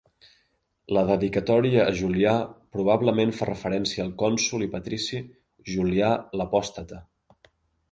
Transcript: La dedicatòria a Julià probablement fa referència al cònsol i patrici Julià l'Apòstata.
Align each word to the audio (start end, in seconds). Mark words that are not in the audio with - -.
La 0.95 1.01
dedicatòria 1.09 1.83
a 1.89 1.91
Julià 1.99 2.33
probablement 2.77 3.35
fa 3.41 3.49
referència 3.51 4.07
al 4.07 4.11
cònsol 4.25 4.67
i 4.69 4.73
patrici 4.75 5.23
Julià 5.75 6.11
l'Apòstata. 6.43 7.05